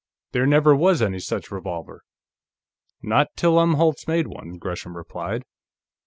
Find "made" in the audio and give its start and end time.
4.07-4.25